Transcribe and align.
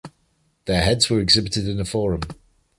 Their 0.65 0.81
heads 0.81 1.11
were 1.11 1.19
exhibited 1.19 1.67
in 1.67 1.77
the 1.77 1.85
Forum. 1.85 2.21